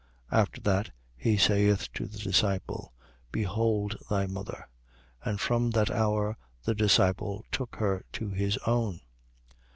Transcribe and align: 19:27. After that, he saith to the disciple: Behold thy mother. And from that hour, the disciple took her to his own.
19:27. 0.31 0.41
After 0.41 0.61
that, 0.61 0.91
he 1.15 1.37
saith 1.37 1.93
to 1.93 2.07
the 2.07 2.17
disciple: 2.17 2.91
Behold 3.31 3.97
thy 4.09 4.25
mother. 4.25 4.67
And 5.23 5.39
from 5.39 5.69
that 5.69 5.91
hour, 5.91 6.37
the 6.63 6.73
disciple 6.73 7.45
took 7.51 7.75
her 7.75 8.03
to 8.13 8.31
his 8.31 8.57
own. 8.65 9.01